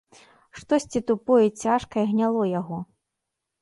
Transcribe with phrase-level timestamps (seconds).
[0.59, 2.85] Штосьці тупое і цяжкае гняло яго.